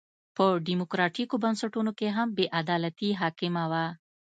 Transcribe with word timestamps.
په 0.35 0.45
ډیموکراټیکو 0.67 1.35
بنسټونو 1.43 1.91
کې 1.99 2.07
هم 2.17 2.27
بې 2.37 2.45
عدالتي 2.61 3.09
حاکمه 3.21 3.63
وه. 3.71 3.85